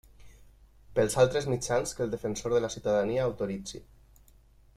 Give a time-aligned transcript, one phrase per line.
[0.99, 3.85] Pels altres mitjans que el Defensor de la Ciutadania autoritzi.